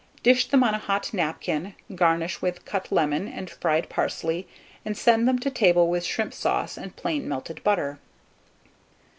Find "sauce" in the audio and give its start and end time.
6.33-6.75